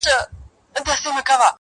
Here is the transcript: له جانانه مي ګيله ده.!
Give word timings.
له 0.05 0.11
جانانه 0.85 1.09
مي 1.15 1.21
ګيله 1.27 1.37
ده.! 1.39 1.49